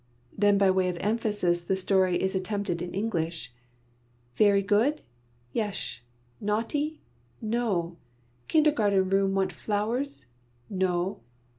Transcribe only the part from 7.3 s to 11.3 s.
No. Kindergarten room want flowers? No.